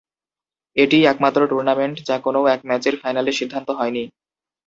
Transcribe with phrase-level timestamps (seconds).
[0.77, 4.03] এটিই একমাত্র টুর্নামেন্ট যা কোনও এক ম্যাচের ফাইনালে সিদ্ধান্ত হয়নি।